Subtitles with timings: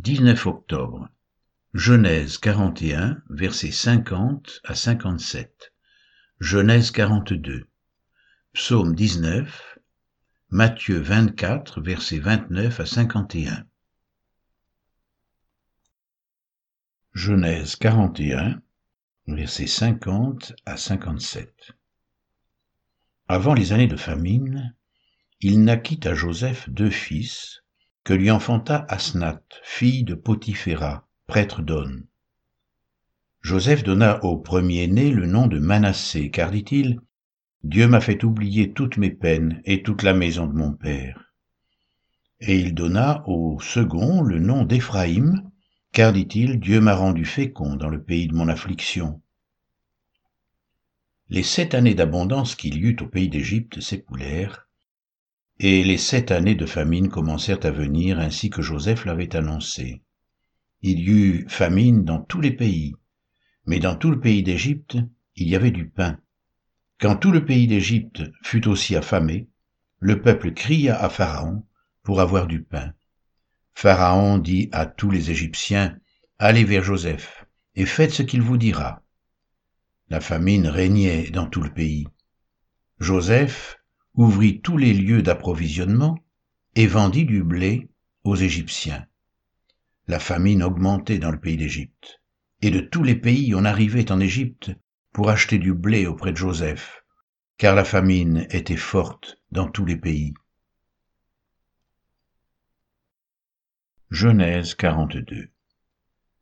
[0.00, 1.10] 19 octobre.
[1.74, 5.74] Genèse 41, versets 50 à 57.
[6.40, 7.68] Genèse 42.
[8.54, 9.78] Psaume 19.
[10.48, 13.66] Matthieu 24, versets 29 à 51.
[17.12, 18.62] Genèse 41,
[19.26, 21.72] versets 50 à 57.
[23.28, 24.74] Avant les années de famine,
[25.40, 27.60] il naquit à Joseph deux fils,
[28.10, 32.02] que lui enfanta Asnath, fille de Potiphéra, prêtre d'On.
[33.40, 36.98] Joseph donna au premier-né le nom de Manassé, car dit-il,
[37.62, 41.32] Dieu m'a fait oublier toutes mes peines et toute la maison de mon père.
[42.40, 45.48] Et il donna au second le nom d'Éphraïm,
[45.92, 49.22] car dit-il, Dieu m'a rendu fécond dans le pays de mon affliction.
[51.28, 54.66] Les sept années d'abondance qu'il y eut au pays d'Égypte s'écoulèrent,
[55.62, 60.00] et les sept années de famine commencèrent à venir ainsi que Joseph l'avait annoncé.
[60.80, 62.94] Il y eut famine dans tous les pays,
[63.66, 64.96] mais dans tout le pays d'Égypte,
[65.36, 66.18] il y avait du pain.
[66.98, 69.48] Quand tout le pays d'Égypte fut aussi affamé,
[69.98, 71.66] le peuple cria à Pharaon
[72.02, 72.94] pour avoir du pain.
[73.74, 75.98] Pharaon dit à tous les Égyptiens,
[76.38, 79.02] Allez vers Joseph, et faites ce qu'il vous dira.
[80.08, 82.08] La famine régnait dans tout le pays.
[82.98, 83.79] Joseph
[84.14, 86.18] ouvrit tous les lieux d'approvisionnement
[86.74, 87.88] et vendit du blé
[88.24, 89.06] aux Égyptiens.
[90.06, 92.20] La famine augmentait dans le pays d'Égypte,
[92.62, 94.72] et de tous les pays on arrivait en Égypte
[95.12, 97.04] pour acheter du blé auprès de Joseph,
[97.58, 100.34] car la famine était forte dans tous les pays.
[104.10, 105.50] Genèse 42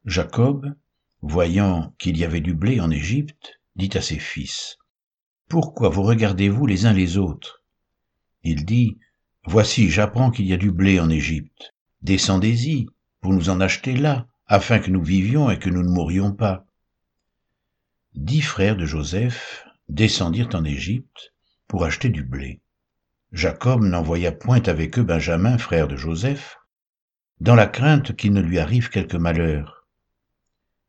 [0.05, 0.74] Jacob,
[1.20, 4.78] voyant qu'il y avait du blé en Égypte, dit à ses fils,
[5.48, 7.58] Pourquoi vous regardez-vous les uns les autres?
[8.42, 8.98] Il dit,
[9.44, 11.75] Voici, j'apprends qu'il y a du blé en Égypte.
[12.03, 12.86] Descendez-y,
[13.20, 16.67] pour nous en acheter là, afin que nous vivions et que nous ne mourions pas.
[18.14, 21.33] Dix frères de Joseph descendirent en Égypte
[21.67, 22.61] pour acheter du blé.
[23.33, 26.58] Jacob n'envoya point avec eux Benjamin, frère de Joseph,
[27.40, 29.86] dans la crainte qu'il ne lui arrive quelque malheur.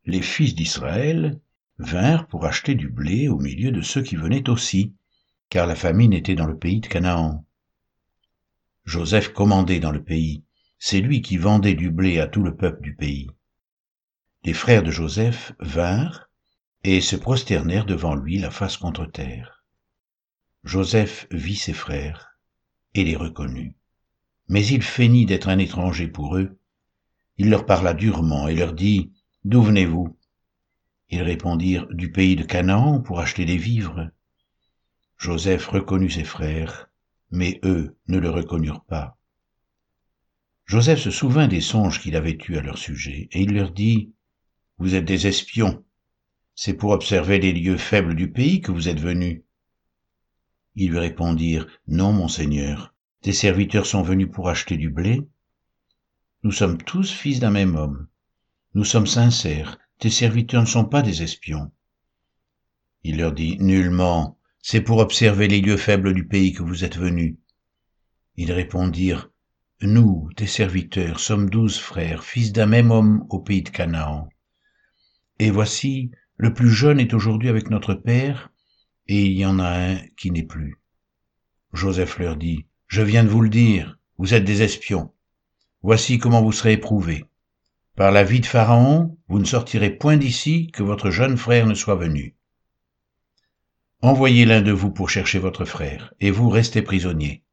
[0.05, 1.39] Les fils d'Israël
[1.77, 4.93] vinrent pour acheter du blé au milieu de ceux qui venaient aussi,
[5.49, 7.45] car la famine était dans le pays de Canaan.
[8.85, 10.43] Joseph commandait dans le pays,
[10.77, 13.29] c'est lui qui vendait du blé à tout le peuple du pays.
[14.43, 16.29] Les frères de Joseph vinrent
[16.83, 19.63] et se prosternèrent devant lui la face contre terre.
[20.63, 22.37] Joseph vit ses frères
[22.93, 23.75] et les reconnut.
[24.47, 26.57] Mais il feignit d'être un étranger pour eux.
[27.37, 29.11] Il leur parla durement et leur dit,
[29.45, 30.17] D'où venez-vous?
[31.09, 34.09] Ils répondirent, Du pays de Canaan pour acheter des vivres.
[35.19, 36.89] Joseph reconnut ses frères,
[37.29, 39.17] mais eux ne le reconnurent pas.
[40.65, 44.13] Joseph se souvint des songes qu'il avait eus à leur sujet, et il leur dit,
[44.77, 45.83] Vous êtes des espions,
[46.55, 49.41] c'est pour observer les lieux faibles du pays que vous êtes venus.
[50.75, 55.27] Ils lui répondirent, Non, mon Seigneur, tes serviteurs sont venus pour acheter du blé.
[56.43, 58.07] Nous sommes tous fils d'un même homme.
[58.73, 61.71] Nous sommes sincères, tes serviteurs ne sont pas des espions.
[63.03, 66.97] Il leur dit, Nullement, c'est pour observer les lieux faibles du pays que vous êtes
[66.97, 67.35] venus.
[68.35, 69.31] Ils répondirent,
[69.81, 74.29] Nous, tes serviteurs, sommes douze frères, fils d'un même homme au pays de Canaan.
[75.39, 78.51] Et voici, le plus jeune est aujourd'hui avec notre père,
[79.07, 80.77] et il y en a un qui n'est plus.
[81.73, 85.13] Joseph leur dit, Je viens de vous le dire, vous êtes des espions.
[85.81, 87.25] Voici comment vous serez éprouvés.
[87.95, 91.73] Par la vie de Pharaon, vous ne sortirez point d'ici que votre jeune frère ne
[91.73, 92.35] soit venu.
[94.01, 97.43] Envoyez l'un de vous pour chercher votre frère, et vous restez prisonnier.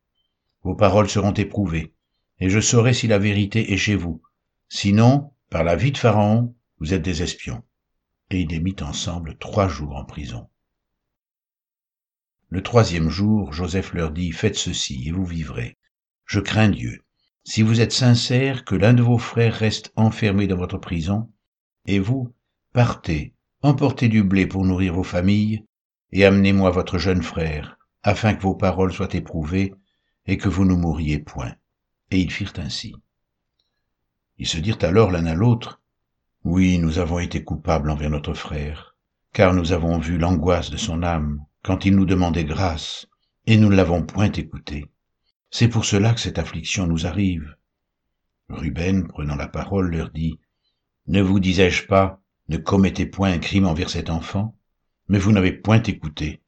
[0.62, 1.92] Vos paroles seront éprouvées,
[2.38, 4.22] et je saurai si la vérité est chez vous.
[4.68, 7.64] Sinon, par la vie de Pharaon, vous êtes des espions.
[8.30, 10.48] Et ils les mit ensemble trois jours en prison.
[12.48, 15.76] Le troisième jour, Joseph leur dit, Faites ceci, et vous vivrez.
[16.26, 17.02] Je crains Dieu.
[17.42, 21.28] Si vous êtes sincères, que l'un de vos frères reste enfermé dans votre prison,
[21.86, 22.32] et vous,
[22.72, 25.64] partez, emportez du blé pour nourrir vos familles,
[26.16, 29.74] et amenez-moi votre jeune frère, afin que vos paroles soient éprouvées,
[30.24, 31.52] et que vous ne mouriez point.
[32.10, 32.94] Et ils firent ainsi.
[34.38, 35.82] Ils se dirent alors l'un à l'autre,
[36.42, 38.96] Oui, nous avons été coupables envers notre frère,
[39.34, 43.06] car nous avons vu l'angoisse de son âme quand il nous demandait grâce,
[43.46, 44.86] et nous ne l'avons point écouté.
[45.50, 47.56] C'est pour cela que cette affliction nous arrive.
[48.48, 50.40] Ruben, prenant la parole, leur dit,
[51.08, 54.56] Ne vous disais-je pas, ne commettez point un crime envers cet enfant?
[55.08, 56.40] Mais vous n'avez point écouté,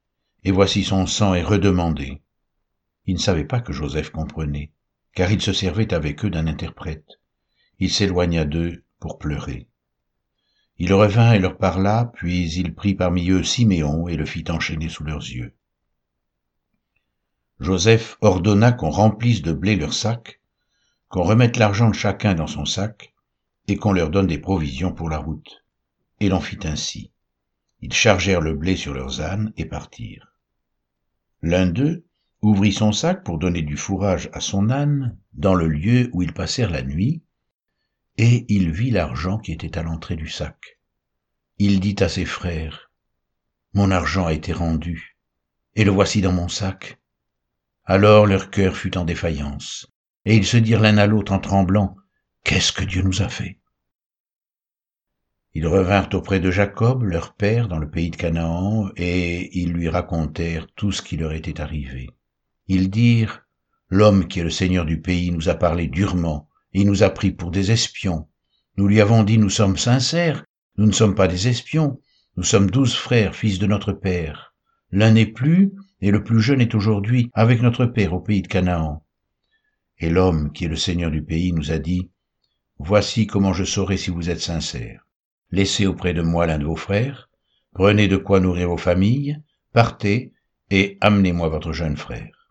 [0.45, 2.21] et voici son sang est redemandé.
[3.07, 4.73] Ils ne savaient pas que Joseph comprenait,
[5.15, 7.21] car il se servait avec eux d'un interprète.
[7.79, 9.69] il s'éloigna d'eux pour pleurer.
[10.79, 14.89] Il revint et leur parla, puis il prit parmi eux Siméon et le fit enchaîner
[14.89, 15.55] sous leurs yeux.
[17.61, 20.41] Joseph ordonna qu'on remplisse de blé leurs sacs,
[21.09, 23.13] qu'on remette l'argent de chacun dans son sac,
[23.67, 25.65] et qu'on leur donne des provisions pour la route.
[26.21, 27.11] Et l'on fit ainsi.
[27.81, 30.33] Ils chargèrent le blé sur leurs ânes et partirent.
[31.43, 32.05] L'un d'eux
[32.43, 36.33] ouvrit son sac pour donner du fourrage à son âne dans le lieu où ils
[36.33, 37.23] passèrent la nuit,
[38.17, 40.81] et il vit l'argent qui était à l'entrée du sac.
[41.59, 42.91] Il dit à ses frères,
[43.75, 45.17] Mon argent a été rendu,
[45.75, 46.99] et le voici dans mon sac.
[47.85, 49.87] Alors leur cœur fut en défaillance,
[50.25, 51.97] et ils se dirent l'un à l'autre en tremblant,
[52.45, 53.58] Qu'est-ce que Dieu nous a fait?
[55.55, 59.89] Ils revinrent auprès de Jacob, leur père, dans le pays de Canaan, et ils lui
[59.89, 62.11] racontèrent tout ce qui leur était arrivé.
[62.67, 63.43] Ils dirent,
[63.91, 67.31] L'homme qui est le seigneur du pays nous a parlé durement, il nous a pris
[67.31, 68.29] pour des espions.
[68.77, 70.45] Nous lui avons dit, nous sommes sincères,
[70.77, 71.99] nous ne sommes pas des espions,
[72.37, 74.55] nous sommes douze frères, fils de notre père.
[74.93, 75.73] L'un n'est plus,
[76.03, 79.03] et le plus jeune est aujourd'hui avec notre père au pays de Canaan.
[79.99, 82.11] Et l'homme qui est le seigneur du pays nous a dit,
[82.79, 85.08] Voici comment je saurai si vous êtes sincères.
[85.51, 87.29] Laissez auprès de moi l'un de vos frères,
[87.73, 89.41] prenez de quoi nourrir vos familles,
[89.73, 90.33] partez
[90.71, 92.51] et amenez-moi votre jeune frère.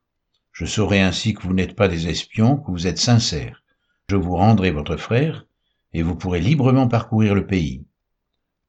[0.52, 3.62] Je saurai ainsi que vous n'êtes pas des espions, que vous êtes sincères
[4.10, 5.46] je vous rendrai votre frère,
[5.94, 7.86] et vous pourrez librement parcourir le pays.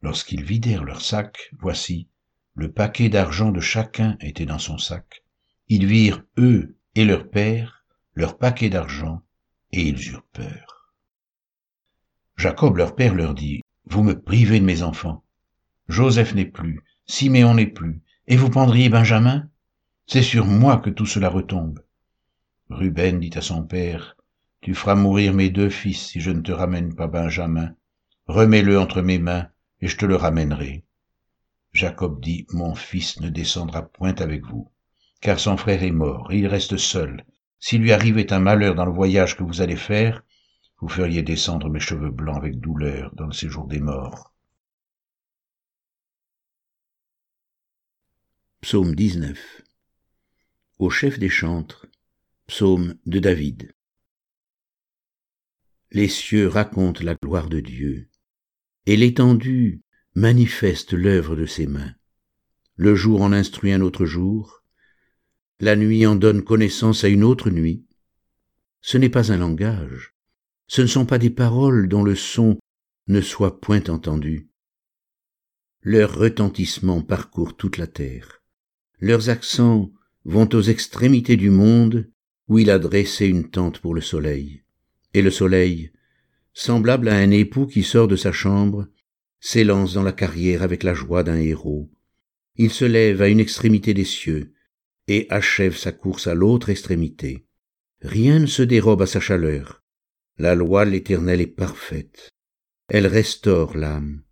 [0.03, 2.09] Lorsqu'ils vidèrent leur sac, voici,
[2.55, 5.23] le paquet d'argent de chacun était dans son sac.
[5.69, 7.85] Ils virent, eux et leur père,
[8.15, 9.23] leur paquet d'argent,
[9.71, 10.93] et ils eurent peur.
[12.37, 15.25] Jacob, leur père, leur dit, Vous me privez de mes enfants.
[15.89, 19.49] Joseph n'est plus, Siméon n'est plus, et vous prendriez Benjamin?
[20.07, 21.81] C'est sur moi que tout cela retombe.
[22.69, 24.19] Ruben dit à son père,
[24.61, 27.75] tu feras mourir mes deux fils si je ne te ramène pas Benjamin.
[28.27, 29.49] Remets-le entre mes mains,
[29.81, 30.85] et je te le ramènerai.
[31.73, 34.71] Jacob dit, Mon fils ne descendra point avec vous,
[35.23, 37.25] car son frère est mort, et il reste seul.
[37.59, 40.23] S'il lui arrivait un malheur dans le voyage que vous allez faire,
[40.81, 44.35] vous feriez descendre mes cheveux blancs avec douleur dans le séjour des morts.
[48.61, 49.63] Psaume 19
[50.79, 51.87] Au chef des chantres,
[52.47, 53.73] psaume de David
[55.91, 58.09] les cieux racontent la gloire de Dieu,
[58.87, 59.83] et l'étendue
[60.15, 61.95] manifeste l'œuvre de ses mains.
[62.77, 64.63] Le jour en instruit un autre jour,
[65.61, 67.85] la nuit en donne connaissance à une autre nuit.
[68.81, 70.15] Ce n'est pas un langage,
[70.69, 72.59] ce ne sont pas des paroles dont le son
[73.09, 74.49] ne soit point entendu.
[75.83, 78.43] Leur retentissement parcourt toute la terre.
[79.01, 79.91] Leurs accents
[80.25, 82.11] vont aux extrémités du monde
[82.49, 84.63] où il a dressé une tente pour le soleil
[85.15, 85.91] et le soleil,
[86.53, 88.89] semblable à un époux qui sort de sa chambre,
[89.41, 91.91] s'élance dans la carrière avec la joie d'un héros.
[92.57, 94.53] Il se lève à une extrémité des cieux
[95.07, 97.47] et achève sa course à l'autre extrémité.
[98.03, 99.83] Rien ne se dérobe à sa chaleur.
[100.39, 102.31] La loi de l'Éternel est parfaite.
[102.89, 104.23] Elle restaure l'âme.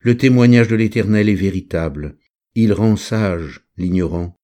[0.00, 2.18] Le témoignage de l'Éternel est véritable.
[2.54, 4.36] Il rend sage l'ignorant.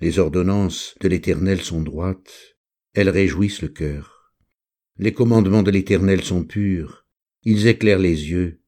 [0.00, 2.56] Les ordonnances de l'Éternel sont droites.
[2.92, 4.16] Elles réjouissent le cœur.
[4.98, 7.06] Les commandements de l'Éternel sont purs,
[7.42, 8.62] ils éclairent les yeux.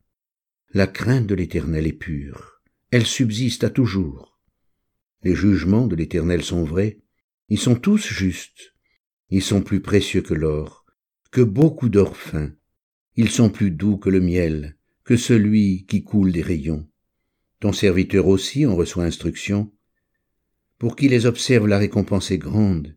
[0.74, 2.60] La crainte de l'Éternel est pure,
[2.90, 4.38] elle subsiste à toujours.
[5.22, 6.98] Les jugements de l'Éternel sont vrais,
[7.48, 8.74] ils sont tous justes,
[9.30, 10.84] ils sont plus précieux que l'or,
[11.30, 12.52] que beaucoup d'or fin,
[13.16, 16.88] ils sont plus doux que le miel, que celui qui coule des rayons.
[17.60, 19.72] Ton serviteur aussi en reçoit instruction.
[20.78, 22.96] Pour qui les observe la récompense est grande.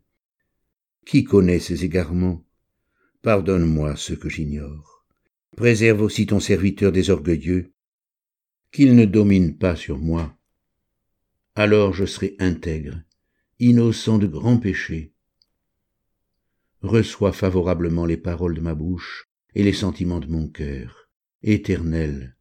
[1.05, 2.45] Qui connaît ses égarements?
[3.23, 5.05] Pardonne-moi ce que j'ignore.
[5.57, 7.73] Préserve aussi ton serviteur des orgueilleux,
[8.71, 10.37] qu'il ne domine pas sur moi.
[11.55, 13.01] Alors je serai intègre,
[13.59, 15.13] innocent de grands péchés.
[16.81, 21.09] Reçois favorablement les paroles de ma bouche et les sentiments de mon cœur,
[21.43, 22.35] éternel,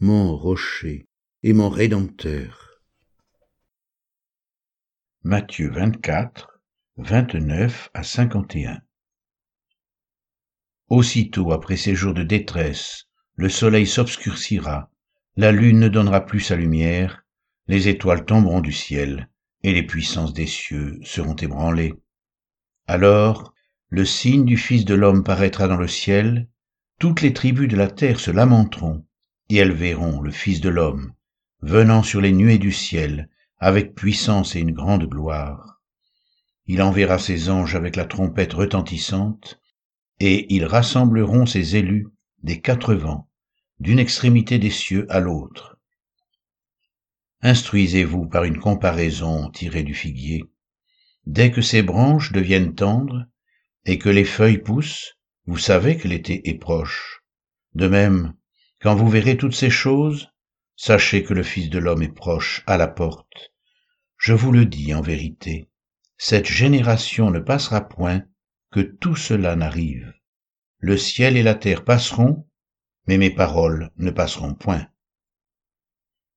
[0.00, 1.08] mon rocher
[1.42, 2.82] et mon rédempteur.
[5.22, 6.60] Matthieu 24,
[6.98, 8.82] 29 à 51
[10.88, 14.90] Aussitôt après ces jours de détresse, le soleil s'obscurcira,
[15.36, 17.24] la lune ne donnera plus sa lumière,
[17.66, 19.30] les étoiles tomberont du ciel,
[19.62, 21.94] et les puissances des cieux seront ébranlées.
[22.86, 23.52] Alors,
[23.88, 26.48] le signe du Fils de l'homme paraîtra dans le ciel,
[26.98, 29.04] toutes les tribus de la terre se lamenteront,
[29.48, 31.12] et elles verront le Fils de l'homme,
[31.60, 33.28] venant sur les nuées du ciel,
[33.58, 35.80] avec puissance et une grande gloire.
[36.66, 39.60] Il enverra ses anges avec la trompette retentissante,
[40.18, 42.08] et ils rassembleront ses élus
[42.42, 43.28] des quatre vents,
[43.78, 45.78] d'une extrémité des cieux à l'autre.
[47.42, 50.44] Instruisez-vous par une comparaison tirée du figuier.
[51.26, 53.26] Dès que ses branches deviennent tendres
[53.86, 55.16] et que les feuilles poussent,
[55.46, 57.22] vous savez que l'été est proche.
[57.74, 58.34] De même,
[58.80, 60.28] quand vous verrez toutes ces choses,
[60.74, 63.52] sachez que le Fils de l'homme est proche, à la porte.
[64.18, 65.70] Je vous le dis en vérité,
[66.18, 68.24] cette génération ne passera point
[68.72, 70.12] que tout cela n'arrive.
[70.78, 72.46] Le ciel et la terre passeront,
[73.06, 74.88] mais mes paroles ne passeront point.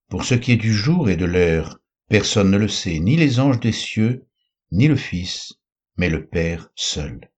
[0.07, 1.79] Pour ce qui est du jour et de l'heure,
[2.09, 4.27] personne ne le sait, ni les anges des cieux,
[4.71, 5.53] ni le Fils,
[5.97, 7.29] mais le Père seul.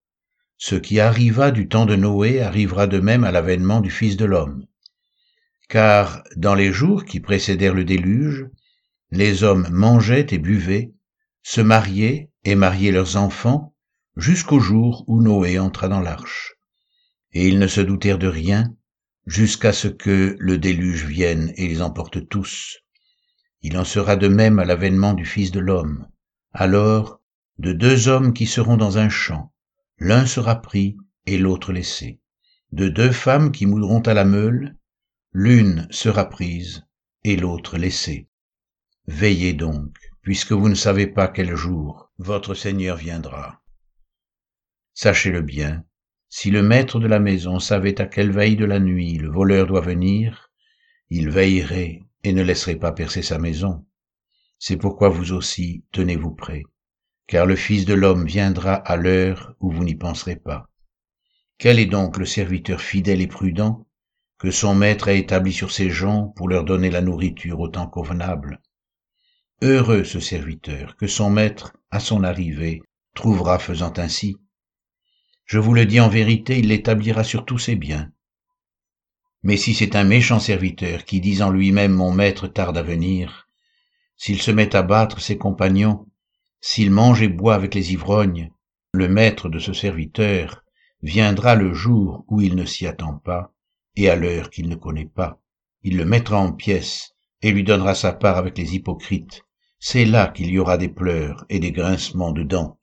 [0.64, 4.24] Ce qui arriva du temps de Noé arrivera de même à l'avènement du Fils de
[4.24, 4.64] l'homme.
[5.68, 8.46] Car dans les jours qui précédèrent le déluge,
[9.10, 10.92] les hommes mangeaient et buvaient,
[11.42, 13.74] se mariaient et mariaient leurs enfants,
[14.16, 16.54] jusqu'au jour où Noé entra dans l'arche.
[17.32, 18.72] Et ils ne se doutèrent de rien,
[19.26, 22.78] jusqu'à ce que le déluge vienne et les emporte tous.
[23.62, 26.06] Il en sera de même à l'avènement du Fils de l'homme.
[26.52, 27.20] Alors,
[27.58, 29.51] de deux hommes qui seront dans un champ,
[29.98, 30.96] l'un sera pris
[31.26, 32.20] et l'autre laissé.
[32.72, 34.76] De deux femmes qui moudront à la meule,
[35.32, 36.84] l'une sera prise
[37.24, 38.28] et l'autre laissée.
[39.06, 43.62] Veillez donc, puisque vous ne savez pas quel jour votre Seigneur viendra.
[44.94, 45.84] Sachez-le bien,
[46.28, 49.66] si le maître de la maison savait à quelle veille de la nuit le voleur
[49.66, 50.50] doit venir,
[51.10, 53.84] il veillerait et ne laisserait pas percer sa maison.
[54.58, 56.62] C'est pourquoi vous aussi tenez-vous prêts,
[57.26, 60.68] car le Fils de l'homme viendra à l'heure où vous n'y penserez pas.
[61.58, 63.86] Quel est donc le serviteur fidèle et prudent
[64.38, 67.86] que son maître a établi sur ses gens pour leur donner la nourriture au temps
[67.86, 68.60] convenable?
[69.60, 72.82] Heureux ce serviteur que son maître, à son arrivée,
[73.14, 74.36] trouvera faisant ainsi.
[75.44, 78.10] Je vous le dis en vérité, il l'établira sur tous ses biens.
[79.44, 83.48] Mais si c'est un méchant serviteur qui dit en lui-même mon maître tarde à venir,
[84.16, 86.06] s'il se met à battre ses compagnons,
[86.64, 88.52] s'il mange et boit avec les ivrognes,
[88.92, 90.62] le maître de ce serviteur
[91.02, 93.52] viendra le jour où il ne s'y attend pas
[93.96, 95.40] et à l'heure qu'il ne connaît pas.
[95.82, 99.42] Il le mettra en pièces et lui donnera sa part avec les hypocrites.
[99.80, 102.78] C'est là qu'il y aura des pleurs et des grincements de dents.